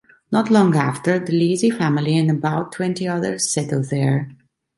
[0.31, 4.31] Not long after, the Leasey family and about twenty others settled there.